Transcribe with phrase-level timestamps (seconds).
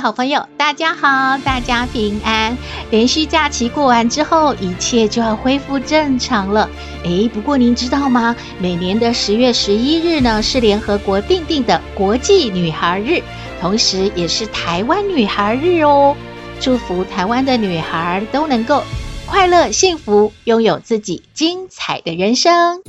[0.00, 2.56] 好朋友，大家好，大家平安。
[2.90, 6.68] 连续假期过完之后，一切就要恢复正常了。
[7.04, 8.36] 诶，不过您知道吗？
[8.60, 13.22] 每年的十月十一日呢，是联合国订定的国际女孩日，
[13.60, 16.16] 同时也是台湾女孩日哦。
[16.60, 18.82] 祝福台湾的女孩都能够
[19.26, 22.82] 快乐幸福，拥有自己精彩的人生。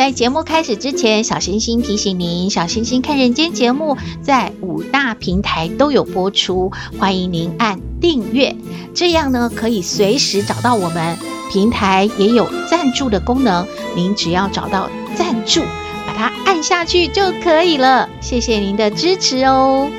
[0.00, 8.56] 在节目开始之前，小星星提醒您：小星星看人间节目在五大平台都有播出，欢迎您按订阅，
[8.94, 11.18] 这样呢可以随时找到我们。
[11.52, 15.60] 平台也有赞助的功能，您只要找到赞助，
[16.06, 18.08] 把它按下去就可以了。
[18.22, 19.90] 谢谢您的支持哦。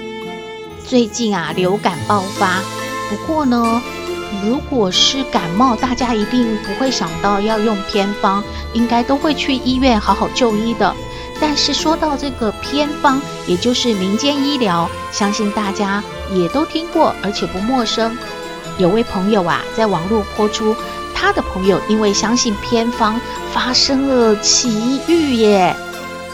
[0.84, 2.64] 最近啊，流感爆发，
[3.08, 3.80] 不过呢。
[4.44, 8.44] 如果是感冒，大家一定不会想到要用偏方，
[8.74, 10.96] 应该都会去医院好好就医的。
[11.40, 18.16] 但是说到这个偏方，也就是民间医疗，相信大家也都听过，而且不陌生。
[18.78, 20.76] 有位朋友啊，在网络播出
[21.14, 23.20] 他的朋友因为相信偏方
[23.52, 25.76] 发生了奇遇耶，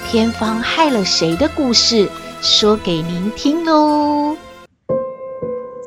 [0.09, 2.09] 偏方害了谁的故事，
[2.42, 4.38] 说给您听喽。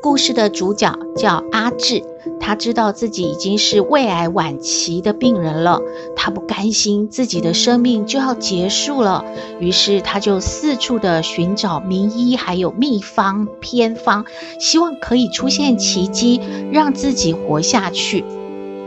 [0.02, 2.02] 故事的主角叫阿志，
[2.40, 5.80] 他知道自己已经是胃癌晚期的病人了，
[6.16, 9.24] 他不甘心自己的生命就要结束了，
[9.60, 14.24] 于是他就四处的寻找名医，还有秘方偏方，
[14.58, 16.41] 希望可以出现奇迹，
[16.72, 18.25] 让自己活下去。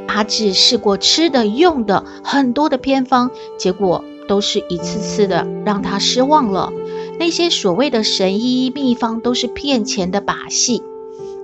[0.08, 6.74] 阿志试过吃的、用的很多的偏方，结果都是一次次的让他失望了。
[7.20, 10.82] 那些所谓的神医秘方都是骗钱的把戏。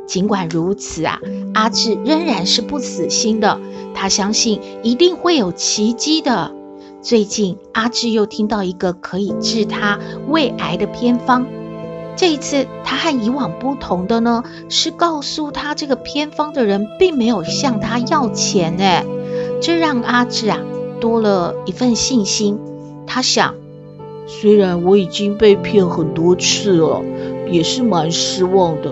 [0.10, 1.20] 尽管如此啊，
[1.54, 3.62] 阿志仍然是不死心的。
[3.94, 6.52] 他相信一定会有奇迹的。
[7.00, 11.46] 最近，阿志又听到一个可以治他胃癌的偏方。
[12.16, 18.78] 这一次，他和以往不同的呢，是告诉他这个偏方的人并没有向他要钱。
[18.80, 19.06] 哎，
[19.62, 20.58] 这让阿志啊
[21.00, 22.58] 多了一份信心。
[23.06, 23.54] 他想，
[24.26, 27.04] 虽然我已经被骗很多次了，
[27.52, 28.92] 也是蛮失望的。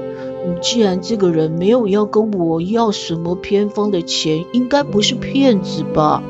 [0.62, 6.22] 既然这个人没有要跟我要什么偏方的钱，应该不是骗子吧？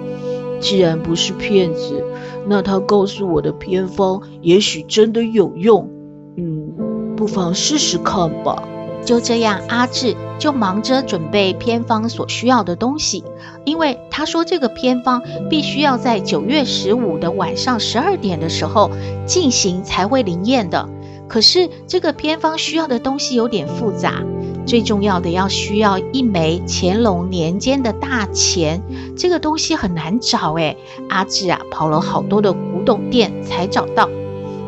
[0.59, 2.03] 既然不是骗子，
[2.47, 5.89] 那他告诉我的偏方也许真的有用。
[6.35, 8.63] 嗯，不妨试试看吧。
[9.05, 13.23] 就这样，阿志就忙着准备偏方所需要的东西，
[13.63, 18.91] 因为他说这个偏方必须要在九月十五的晚上十二点的时候
[19.25, 20.89] 进行才会灵验的。
[21.27, 24.23] 可是这个偏方需要的东西有点复杂，
[24.65, 28.81] 最重要的要需要一枚乾隆年间的大钱，
[29.15, 30.77] 这个东西很难找诶。
[31.09, 34.09] 阿志啊跑了好多的古董店才找到，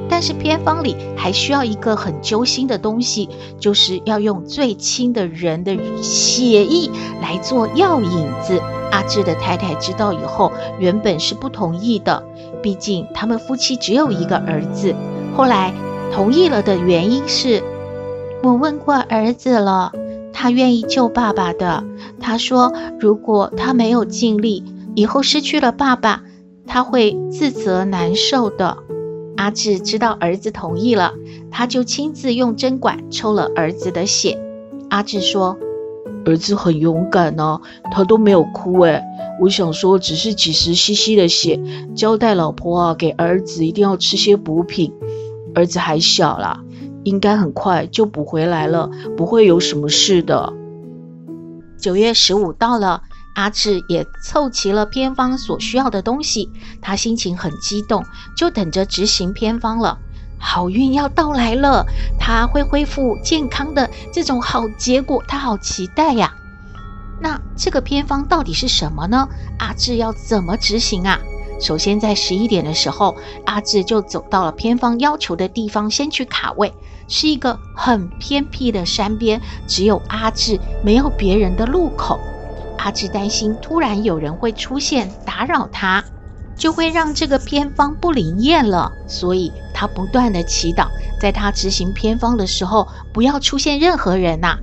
[0.10, 6.90] 但是偏方里还需要一个很揪心的东西，就是要用最亲的人的血液
[7.22, 8.62] 来做药引子。
[8.92, 12.24] 阿志的太太知道以后，原本是不同意的，
[12.62, 14.94] 毕竟他们夫妻只有一个儿子，
[15.36, 15.74] 后来。
[16.12, 17.64] 同意了的原因是，
[18.44, 19.92] 我问过儿子了，
[20.34, 21.84] 他愿意救爸爸的。
[22.20, 24.64] 他说，如果他没有尽力，
[24.96, 26.24] 以后失去了爸爸，
[26.68, 28.78] 他会自责难受的。
[29.38, 31.14] 阿志知道儿子同意了，
[31.52, 34.38] 他就亲自用针管抽了儿子的血。
[34.90, 35.58] 阿志说，
[36.26, 37.62] 儿子很勇敢呢、啊，
[37.92, 39.02] 他都没有哭诶。
[39.40, 41.58] 我想说，只是几十 cc 的血，
[41.96, 44.92] 交代老婆啊，给儿子一定要吃些补品。
[45.56, 46.60] 儿子还小啦，
[47.04, 50.54] 应该很快就补回来了，不会有什么事的。
[51.78, 53.02] 九月十五到了，
[53.36, 56.50] 阿志也凑齐了偏方所需要的东西，
[56.82, 58.04] 他心情很激动，
[58.36, 59.98] 就等着执行偏方了。
[60.38, 61.86] 好运要到来了，
[62.18, 66.34] 他会恢复健康的这种好结果，他好期待呀。
[67.22, 69.28] 那这个偏方到底是什么呢？
[69.58, 71.20] 阿志要怎么执行啊？
[71.60, 73.16] 首先，在十一点的时候，
[73.46, 76.74] 阿志就走到了偏方要求的地方，先去卡位，
[77.08, 82.20] 是一个很偏僻的山边，只有阿志没有别人的路口。
[82.78, 86.06] 阿志担心突然有人会出现打扰他，
[86.58, 88.94] 就会让这个偏方不灵验了。
[89.06, 90.88] 所以他不断地祈祷，
[91.20, 94.60] 在他执行偏方的时候，不要出现任何人呐、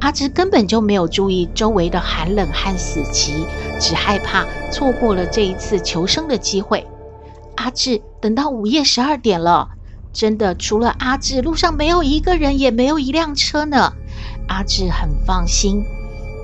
[0.00, 3.46] 阿志根本就没有注意周围的寒冷和死寂，
[3.78, 6.86] 只害怕错过了这一次求生的机会。
[7.56, 9.68] 阿志等到午夜十二点了，
[10.12, 13.92] 真的除了阿志，路上没有一个人，也没有一辆车呢。
[14.48, 15.84] 阿志很放心，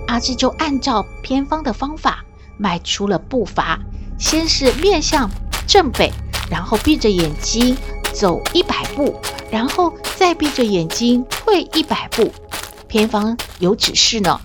[0.07, 2.25] 阿志就按照偏方的方法
[2.59, 3.81] 迈出了步伐，
[4.19, 5.31] 先是面向
[5.67, 6.13] 正北，
[6.51, 7.75] 然后闭着眼睛
[8.13, 9.15] 走一百步，
[9.51, 12.31] 然后再闭着眼睛退一百步。
[12.89, 14.41] 偏方有指示呢，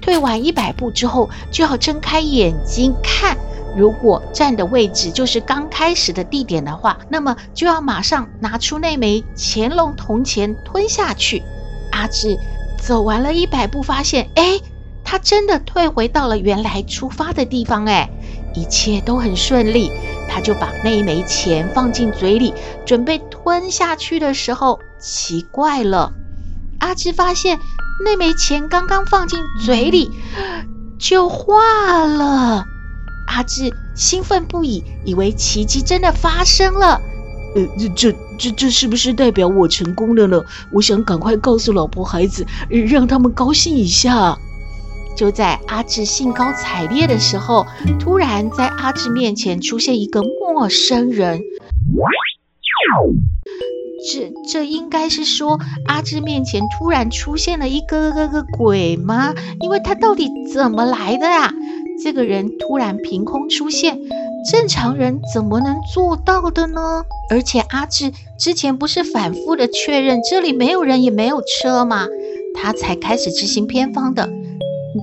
[0.00, 3.36] 退完一百步之后，就要睁开眼睛看。
[3.76, 11.42] 如果站的位置就是刚开始的地点的话，那么就要马上拿出那枚乾隆铜钱吞下去。
[11.92, 12.38] 阿志
[12.80, 14.58] 走完了一百步，发现，哎，
[15.04, 18.08] 他真的退回到了原来出发的地方，哎，
[18.54, 19.92] 一切都很顺利。
[20.28, 22.54] 他就把那一枚钱放进嘴里，
[22.84, 26.12] 准备吞下去的时候，奇怪了，
[26.78, 27.58] 阿志发现。
[28.04, 30.10] 那枚钱刚刚放进嘴里，
[30.98, 32.64] 就化了。
[33.26, 37.00] 阿志兴奋不已，以为奇迹真的发生了。
[37.54, 40.40] 呃，这这这这是不是代表我成功了呢？
[40.70, 44.36] 我想赶快告诉老婆孩子，让他们高兴一下。
[45.16, 47.66] 就在阿志兴高采烈的时候，
[47.98, 51.40] 突然在阿志面前出现一个陌生人。
[54.12, 59.34] 这这应该是说，阿志面前突然出现了一个个个鬼吗？
[59.60, 61.52] 因为他到底怎么来的啊？
[62.02, 63.98] 这个人突然凭空出现，
[64.50, 67.04] 正常人怎么能做到的呢？
[67.30, 72.06] 而且阿志之前不是反复的确认这里没有人也没有车吗？
[72.54, 74.28] 他才开始执行偏方的。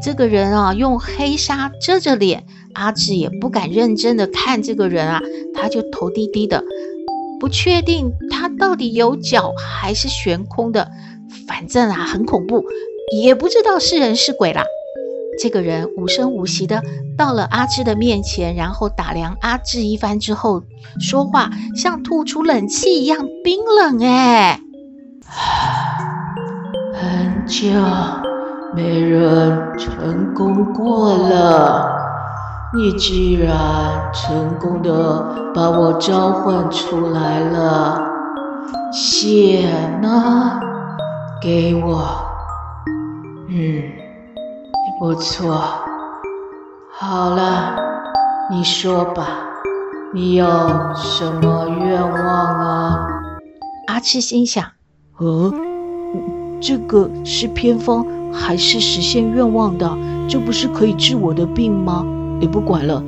[0.03, 2.43] 这个人啊，用黑纱遮着脸，
[2.73, 5.19] 阿志也不敢认真的看这个人啊，
[5.53, 6.63] 他就头低低的。
[7.43, 10.89] 不确定他到底有脚还是悬空的，
[11.45, 12.63] 反正啊很恐怖，
[13.21, 14.63] 也不知道是人是鬼啦。
[15.41, 16.81] 这个人无声无息的
[17.17, 20.63] 到了阿志的面前，然后打量阿志一番之后，
[21.01, 24.01] 说话像吐出冷气一样冰冷。
[24.01, 24.61] 哎，
[26.93, 27.67] 很久
[28.73, 31.92] 没人成功过了。
[32.75, 38.01] 你居然成功的把我召唤出来了，
[38.91, 39.69] 血
[40.01, 40.59] 呢？
[41.39, 42.03] 给我。
[43.47, 43.83] 嗯，
[44.99, 45.55] 不错。
[46.97, 47.75] 好了，
[48.49, 49.27] 你说吧，
[50.11, 50.45] 你有
[50.95, 53.07] 什么愿望啊？
[53.85, 54.65] 阿赤心想，
[55.19, 55.53] 呃，
[56.59, 58.03] 这个是偏方
[58.33, 59.95] 还是实现愿望的？
[60.27, 62.03] 这不是可以治我的病吗？
[62.43, 63.01] 也不管了，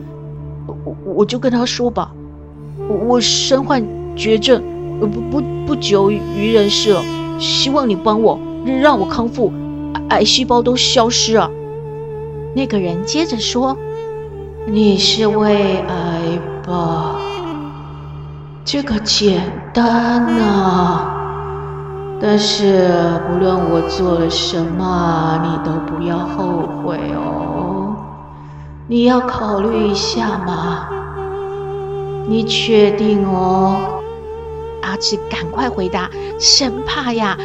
[0.66, 2.12] 我我就跟他说吧，
[2.88, 3.84] 我身患
[4.16, 4.64] 绝症，
[5.00, 7.04] 不不不久于人世了，
[7.38, 8.40] 希望你帮我，
[8.82, 9.52] 让我康复，
[10.08, 11.50] 癌细胞都消失啊。
[12.56, 13.78] 那个人接着说
[14.66, 17.18] ：“你是胃癌吧？
[18.64, 19.42] 这个简
[19.74, 21.14] 单啊，
[22.22, 22.88] 但是
[23.28, 27.95] 不论我做了什么，你都不要后悔哦。”
[28.88, 30.88] 你要考虑一下嘛？
[32.28, 34.00] 你确定哦？
[34.84, 36.08] 阿志赶快回答，
[36.40, 37.36] 生怕呀，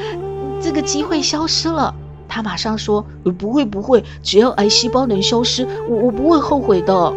[0.61, 1.95] 这个机会消失了。
[2.29, 3.03] 他马上说
[3.39, 7.15] ：“不会不会，只要癌细胞能消失，我我不会后悔的。”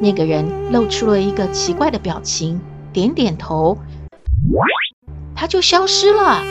[0.00, 2.60] 那个人露出了一个奇怪的表情，
[2.92, 3.78] 点点头，
[5.36, 6.42] 他就消失了。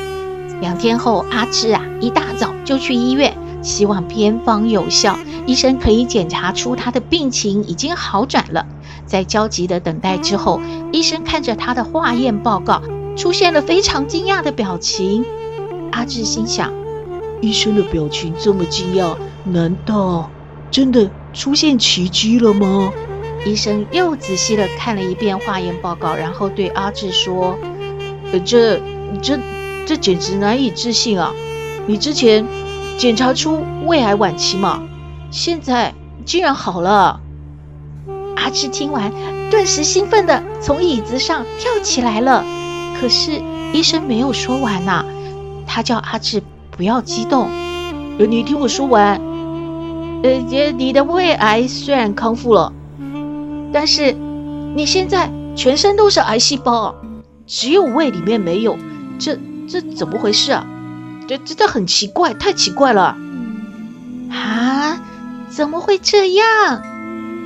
[0.62, 3.36] 两天后，阿志啊，一大早就去医院。
[3.66, 5.18] 希望偏方有效，
[5.48, 8.68] 医生可以检查出他的病情已经好转了。
[9.08, 12.84] 在焦急的等待之后，医生看着他的化验报告，
[13.18, 15.26] 出现了非常惊讶的表情。
[15.92, 16.72] 阿志心想：
[17.42, 20.30] 医生的表情这么惊讶，难道
[20.70, 22.94] 真的出现奇迹了吗？
[23.48, 27.58] 医生又仔细地看了一遍化验报告，然后对阿志说
[28.32, 28.80] ：“呃，这、
[29.24, 29.40] 这、
[29.88, 31.34] 这简直难以置信啊！
[31.88, 32.46] 你之前……”
[32.98, 34.82] 检查出胃癌晚期嘛，
[35.30, 35.94] 现在
[36.26, 37.20] 竟然好了。
[38.36, 39.12] 阿志听完，
[39.50, 42.44] 顿时兴奋地从椅子上跳起来了。
[43.00, 43.42] 可是
[43.74, 45.06] 医生没有说完呐、
[45.68, 47.50] 他叫阿志不要激动。
[48.18, 49.20] 你听我说完。
[50.24, 50.32] 呃，
[50.78, 52.74] 你的胃癌虽然康复了，
[53.72, 54.16] 但是
[54.76, 56.96] 你现在全身都是癌细胞，
[57.46, 58.78] 只有胃里面没有，
[59.20, 59.38] 这
[59.68, 60.66] 这怎么回事啊？
[61.28, 63.18] 这真的很奇怪，太奇怪了！
[64.30, 65.00] 啊，
[65.50, 66.84] 怎么会这样？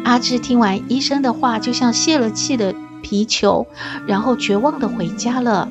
[0.04, 3.68] 阿志听完医生的话，就像泄了气的皮球，
[4.08, 5.68] 然后绝望的回家了。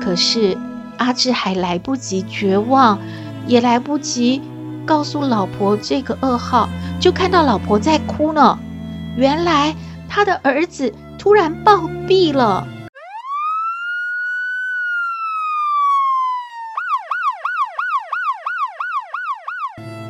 [0.00, 0.56] 可是
[0.96, 2.98] 阿志还来不及绝望，
[3.46, 4.40] 也来不及
[4.84, 6.68] 告诉老婆这个噩耗，
[7.00, 8.58] 就看到老婆在哭呢。
[9.16, 9.74] 原来
[10.08, 11.76] 他的儿子突然暴
[12.08, 12.66] 毙了。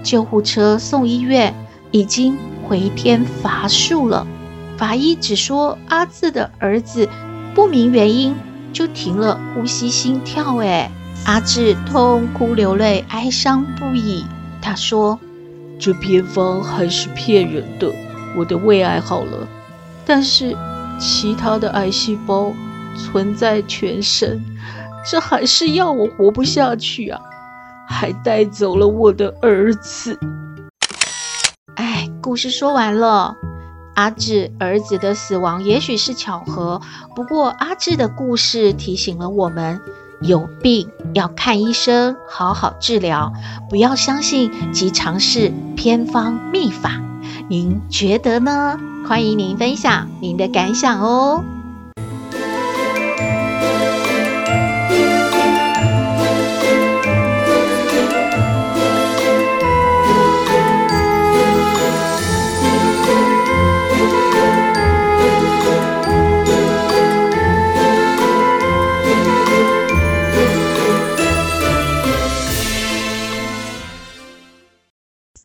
[0.02, 1.54] 救护车送医院，
[1.90, 2.36] 已经
[2.68, 4.26] 回天乏术了。
[4.76, 7.08] 法医只说阿志的儿子
[7.54, 8.34] 不明原因
[8.72, 10.56] 就停了呼吸心跳。
[10.56, 10.90] 哎，
[11.24, 14.24] 阿志痛哭流泪，哀伤不已。
[14.60, 15.18] 他说
[15.78, 17.92] ：“这偏方还是骗人的，
[18.36, 19.46] 我的胃癌好了，
[20.06, 20.56] 但是
[20.98, 22.52] 其他的癌细胞
[22.96, 24.40] 存在全身，
[25.10, 27.20] 这还是要我活不下去啊！”
[27.88, 30.18] 还带走了我的儿子。
[31.76, 33.36] 哎，故事说完了。
[33.94, 36.80] 阿志儿子的死亡也许是巧合，
[37.14, 39.80] 不过阿志的故事提醒了我们：
[40.22, 43.32] 有病要看医生，好好治疗，
[43.68, 47.02] 不要相信及尝试偏方秘法。
[47.48, 48.80] 您觉得呢？
[49.06, 51.44] 欢迎您分享您的感想哦。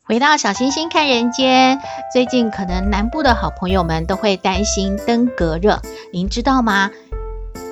[0.08, 1.82] 回到小星星看人间，
[2.14, 5.82] 最近可能南部的好朋友们都会担心登革热，
[6.14, 6.90] 您知道吗？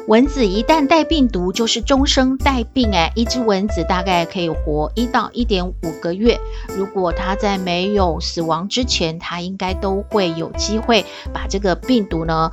[0.10, 2.92] 蚊子一旦带病毒，就是终生带病。
[2.92, 6.38] 诶，一只蚊子大概可以活一到一点五个月。
[6.76, 12.52] 如果它在没有死亡之前，它应该都会有机会把这个病毒呢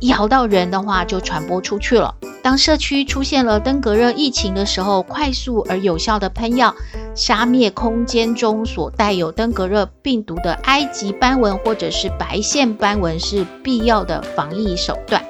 [0.00, 2.14] 咬到人的话，就传播出去了。
[2.42, 6.74] 当社区出现了登革热疫情的时候，快速而有效的喷药，
[7.14, 15.22] 杀灭空间中所带有登革热病毒的埃及斑纹或者是白线斑纹是必要的防疫手段。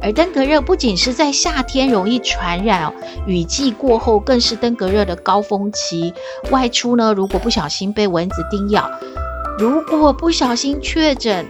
[0.00, 2.92] 而登革热不仅是在夏天容易传染哦，
[3.26, 6.12] 雨季过后更是登革热的高峰期。
[6.50, 8.88] 外出呢，如果不小心被蚊子叮咬，
[9.58, 11.48] 如果不小心确诊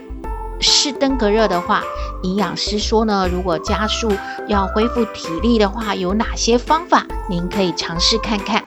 [0.59, 1.83] 是登革热的话，
[2.23, 4.09] 营养师说呢，如果家属
[4.47, 8.64] 要恢复体力的话，有哪些方法您可以尝试看看？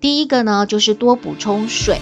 [0.00, 1.98] 第一个呢，就是多补充水，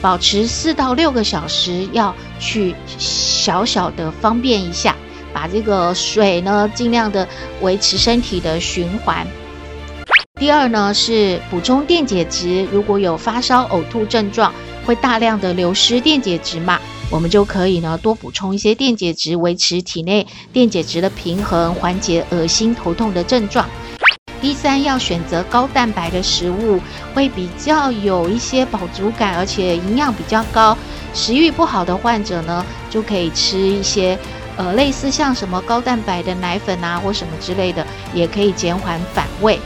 [0.00, 4.94] 保持四到六个小时，要去小小的方便一下，
[5.32, 7.26] 把这个水呢尽量的
[7.60, 9.26] 维持身体的循环。
[10.38, 14.52] 第二呢，是补充电解质，如果有发烧、呕吐症状，
[14.86, 16.78] 会大量的流失电解质嘛。
[17.10, 23.68] 我们就可以呢多补充一些电解质，维持体内电解质的平衡，缓解恶心头痛的症状。
[24.42, 26.80] 第三，要选择高蛋白的食物，
[27.14, 30.76] 会比较有一些饱足感，而且营养比较高。
[31.14, 34.18] 食欲不好的患者呢，就可以吃一些
[34.56, 39.60] 呃类似像什么高蛋白的奶粉啊或什么之类的，也可以减缓反胃，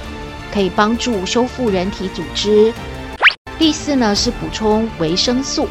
[0.53, 2.71] 可以帮助修复人体组织。
[3.59, 5.67] 第四呢是补充维生素。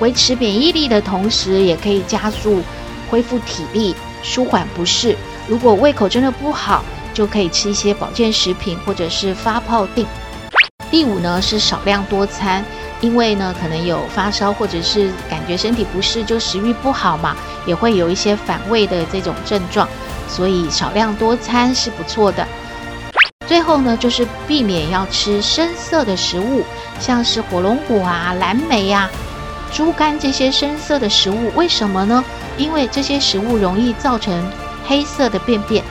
[0.00, 2.62] 维持免疫力的同时，也可以加速
[3.10, 5.14] 恢复体力，舒缓不适。
[5.46, 6.82] 如果胃口真的不好，
[7.16, 10.04] 就可以吃一些保健食品或者是发泡錠。
[10.90, 12.62] 第五呢是少量多餐，
[13.00, 19.88] 因为呢可能有发烧或者是感觉身体不适，就食欲不好嘛，也会有一些反胃的这种症状，
[20.28, 22.46] 所以少量多餐是不错的。
[23.46, 26.62] 最后呢就是避免要吃深色的食物，
[27.00, 29.08] 像是火龙果啊、蓝莓呀、
[29.72, 32.22] 猪肝这些深色的食物，为什么呢？
[32.58, 34.44] 因为这些食物容易造成
[34.86, 35.82] 黑色的便便，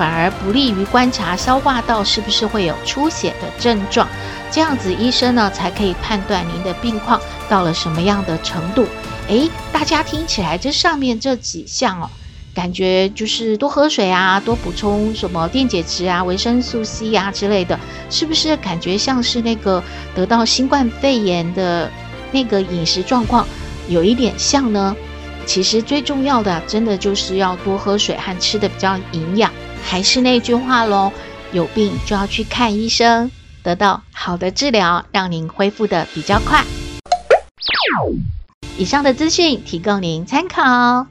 [0.00, 4.08] 反而不利于观察消化道是不是会有出血的症状。
[4.50, 8.86] 这样子，医生呢才可以判断您的病况到了什么样的程度。
[9.28, 12.08] 诶，大家听起来这上面这几项哦，
[12.54, 17.78] 感觉就是多喝水啊，多补充什么电解质啊、维生素 C 啊之类的，
[18.08, 21.90] 是不是感觉像是那个得到新冠肺炎的？
[22.32, 23.44] 那个饮食状况
[23.88, 24.96] 有一点像呢，
[25.44, 29.52] 其实最重要的真的就是要多喝水和吃的比较营养。
[29.82, 31.12] 还是那句话喽，
[31.52, 33.30] 有病就要去看医生，
[33.62, 36.64] 得到好的治疗，让您恢复的比较快。
[38.78, 41.06] 以上的资讯提供您参考。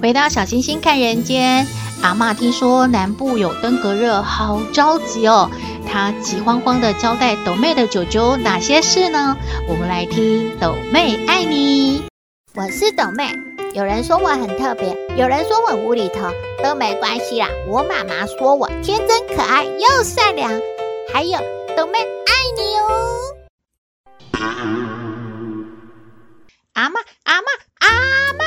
[0.00, 1.64] 回到小星星看人间，
[2.02, 5.48] 阿嬷听说南部有登革热，好着急哦。
[5.88, 9.36] 她急慌慌地交代斗妹的舅舅哪些事呢？
[9.68, 12.02] 我们来听斗妹爱你。
[12.54, 13.32] 我是斗妹，
[13.72, 16.28] 有人说我很特别，有人说我无厘头，
[16.62, 17.48] 都没关系啦。
[17.68, 20.50] 我妈妈说我天真可爱又善良，
[21.12, 21.38] 还有
[21.76, 22.90] 斗妹爱你哦。
[26.74, 27.46] 阿妈，阿妈，
[27.78, 27.88] 阿
[28.34, 28.44] 妈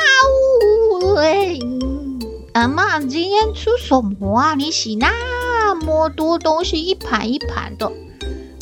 [1.00, 1.60] 呜，喂，
[2.56, 4.56] 阿嬷，今天吃什么啊？
[4.56, 7.92] 你洗那么多东西，一盘一盘的。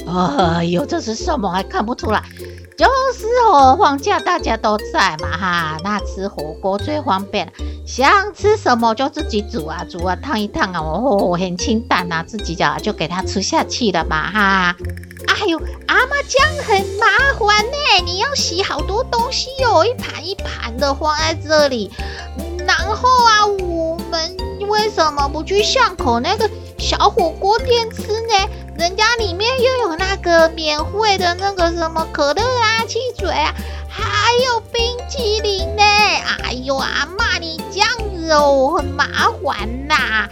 [0.08, 1.52] 哎呦，这是什么？
[1.52, 2.24] 还看不出来。
[2.76, 7.52] 就是哦，放假大家都在嘛哈，那吃火锅最方便了，
[7.86, 14.76] 想吃什么就自己煮啊，煮啊，烫一烫啊，哦，很清淡啊，自己就就给它吃下去了嘛哈。
[15.28, 17.06] 哎呦，阿嬷这样很麻
[17.38, 21.92] 烦呢，你要洗好多东西哦，一盘一盘的放在这里，
[22.94, 24.38] 然后啊，我们
[24.70, 26.48] 为什么不去巷口那个
[26.78, 28.48] 小火锅店吃呢？
[28.78, 33.52] 人家里面又有那个免费的那个什么可乐啊、汽水啊，
[33.90, 35.82] 还有冰淇淋呢。
[36.44, 39.06] 哎呦，阿嬷你这样子哦，很麻
[39.44, 40.30] 烦呐。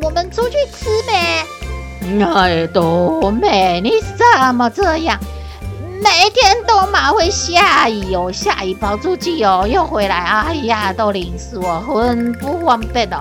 [0.00, 1.44] 我们出去吃呗。
[2.34, 5.20] 哎，斗妹，你怎么这样？
[6.02, 13.18] 每天都嘛会下雨哦，下雨跑出去哦，又回来，哎呀，都淋湿哦，很不方便哦。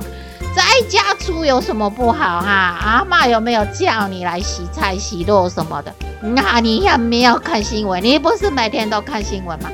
[0.55, 2.77] 在家出有什么不好哈？
[2.81, 5.93] 阿嬷有没有叫你来洗菜洗肉什么的？
[6.21, 8.01] 那你也没有看新闻？
[8.03, 9.69] 你不是每天都看新闻吗？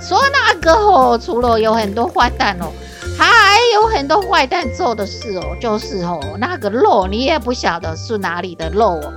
[0.00, 2.66] 说那个哦，除了有很多坏蛋哦，
[3.18, 9.12] 还有很多坏蛋做的事哦，就是哦，那个肉你也不晓得是哪里的肉哦，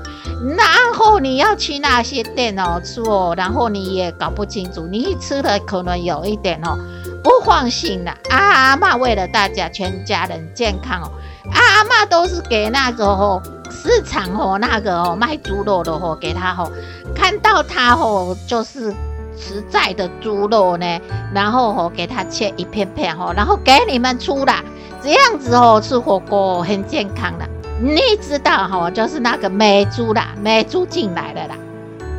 [0.56, 6.78] 然后你要去那些店哦吃哦，然后你也搞不清楚，你吃的可能有一点哦。
[7.22, 11.12] 不放心啦，阿嬷为了大家全家人健康哦，
[11.52, 16.72] 阿嬷都是给那个吼市场吼那个哦卖猪肉的吼给他吼，
[17.14, 18.92] 看到他吼就是
[19.38, 20.86] 实在的猪肉呢，
[21.34, 24.64] 然后吼给他切一片片吼，然后给你们出啦，
[25.04, 27.46] 这样子哦吃火锅很健康的，
[27.82, 31.56] 你知道哈就是那个美猪啦，美猪进来了啦，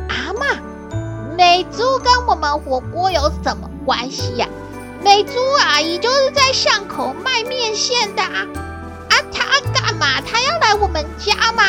[0.09, 0.57] 阿嬷，
[1.37, 4.47] 美猪跟我们火锅有什么关系呀？
[5.03, 8.47] 美猪阿姨就是在巷口卖面线的啊！
[9.09, 10.19] 啊，她干嘛？
[10.21, 11.63] 她要来我们家吗？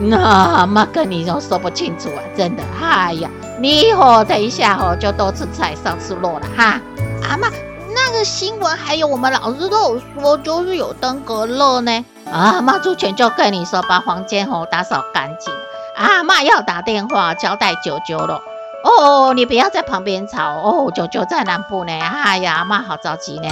[0.00, 2.22] 那妈跟你都说不清楚啊！
[2.34, 3.28] 真的，哎呀，
[3.60, 6.80] 你以后等一下哦，就多吃菜少吃肉了哈！
[7.28, 7.48] 阿妈，
[7.94, 12.04] 那个新闻还有我们老师都有说，就是有登革热呢。
[12.30, 15.52] 啊，妈之前就跟你说，把房间哦打扫干净。
[15.96, 18.40] 阿妈要打电话交代舅舅了。
[18.84, 21.92] 哦，你不要在旁边吵哦，舅舅在南部呢。
[21.92, 23.48] 哎呀，阿嬷好着急呢。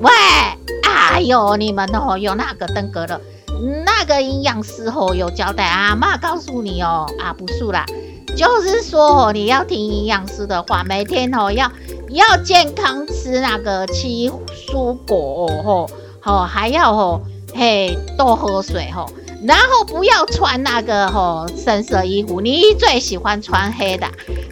[0.00, 0.10] 喂，
[0.82, 3.20] 哎呦，你们哦有那个登革热，
[3.84, 7.86] 那个营养师哦有交代，啊，妈告诉你哦，啊不是啦，
[8.38, 11.72] 就是说哦你要听营养师的话，每天哦要
[12.10, 15.90] 要健康吃那个七蔬果哦
[16.22, 17.20] 吼，还要哦
[17.52, 19.10] 嘿多喝水吼。
[19.42, 24.06] 然后不要穿那个吼、哦、深色衣服，你最喜欢穿黑的。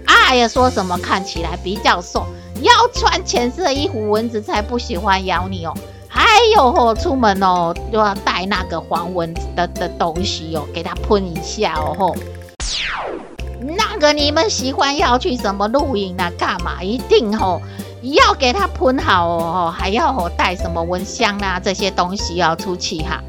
[0.04, 2.26] 哎呀，说什么看起来比较瘦，
[2.62, 5.72] 要穿浅色衣服，蚊子才不喜欢咬你哦。
[6.08, 12.16] 还有吼、哦，出门哦都要带那个防蚊的的东西哦，给它喷一下哦吼。
[14.12, 16.30] 你们喜欢要去什么露营啊？
[16.38, 16.82] 干嘛？
[16.82, 17.62] 一定吼、哦、
[18.02, 23.22] 要给它喷好哦，还要吼、哦、带什么蚊香啊这些东西要出去哈。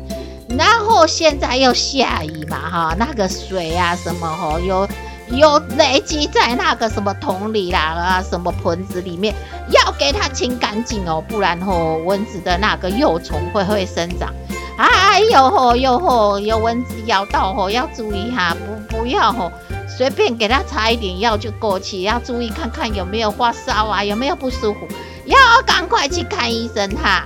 [0.58, 4.88] 然后现在又下雨嘛，哈，那个水啊什么哈，有
[5.30, 9.36] 有累积在那个什么桶里啦啊，什么盆子里面，
[9.70, 14.34] 要给它清干净哦，不然吼蚊子的那个幼虫会会生长。
[14.78, 18.56] 哎呦吼，呦吼，有蚊子咬到吼，要注意哈，
[18.90, 19.52] 不不要吼，
[19.88, 24.88] 随便给他擦一点药就过去，要注意看看有没有发烧啊，有没有不舒服，
[25.26, 27.24] 要赶快去看医生哈，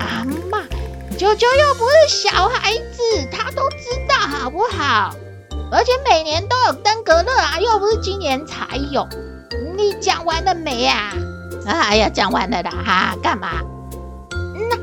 [0.00, 0.62] 阿嬷。
[1.16, 5.14] 舅舅又不是小孩子，他都知道好不好？
[5.70, 9.06] 而且每年都有登革热啊，又不是今年才有。
[9.76, 11.12] 你讲完了没呀？
[11.66, 13.60] 哎呀，讲完了啦哈，干嘛？
[14.32, 14.76] 那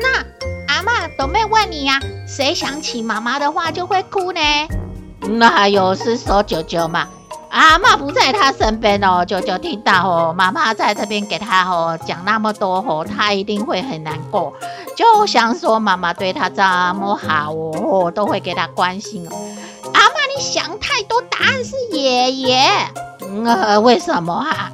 [0.00, 0.18] 那
[0.66, 2.00] 阿嬷都没问你呀？
[2.26, 4.40] 谁想起妈妈的话就会哭呢？
[5.20, 7.08] 那还有是说舅舅嘛？
[7.50, 14.52] 阿嬷不在他身边哦，舅舅听到哦，妈妈在这边给他哦讲那么多哦，他一定会很难过。
[14.96, 16.62] 就想说妈妈对他这
[16.94, 19.32] 么好哦，都会给他关心哦。
[19.94, 22.68] 阿妈，你想太多，答案是爷爷。
[23.22, 24.70] 嗯，为什么啊？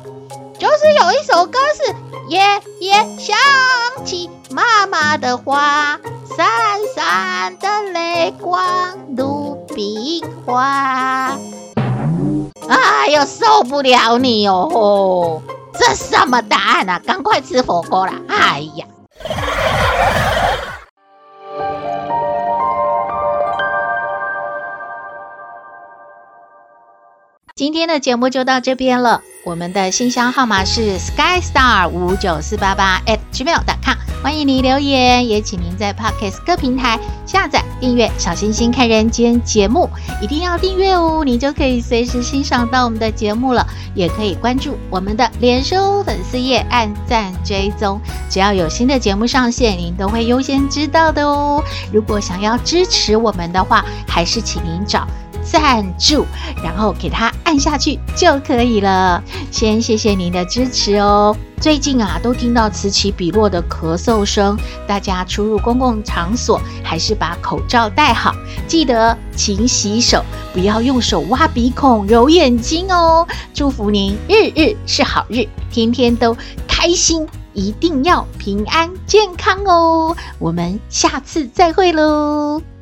[0.59, 1.95] 就是有一首歌是
[2.29, 2.41] 爷
[2.81, 3.37] 爷想
[4.05, 5.99] 起妈妈的话，
[6.37, 6.47] 闪
[6.97, 9.15] 闪的泪光
[9.85, 11.39] 梨花。
[12.69, 15.43] 哎呦，受不了你哦！
[15.75, 16.99] 这什么答案啊？
[17.05, 18.15] 赶快吃火锅啦！
[18.29, 18.87] 哎呀！
[27.55, 29.21] 今天的节目就到这边了。
[29.45, 39.87] 我们的信箱号码是 skystar 五九四八八 at gmail.com，欢迎您留言，也请您在 Podcast 各平台下载订阅《小星星看人间》节目，
[40.23, 43.67] 一定要订阅哦，你就可以随时欣赏到我们的节目了。
[43.95, 51.63] 也可以关注我们的脸书粉丝页，按赞追踪，只要有新的节目上线，您都会优先知道的哦。
[51.93, 55.07] 如果想要支持我们的话，还是请您找。
[55.45, 56.27] 赞助，
[56.63, 59.23] 然后给它按下去就可以了。
[59.51, 61.37] 先谢谢您的支持哦。
[61.61, 68.35] 最近啊，都听到此起彼落的咳嗽声，大家出入公共场所还是把口罩戴好，
[68.67, 73.27] 记得勤洗手，不要用手挖鼻孔、揉眼睛哦。
[73.55, 76.37] 祝福您日日是好日，天天都
[76.69, 80.15] 开心，一定要平安健康哦。
[80.39, 82.74] 我们下次再会喽。